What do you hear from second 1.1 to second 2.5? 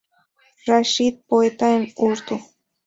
poeta en urdu.